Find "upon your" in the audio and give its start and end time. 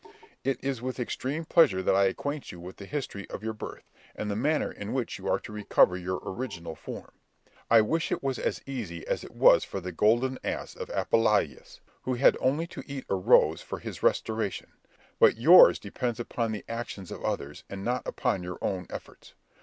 18.07-18.57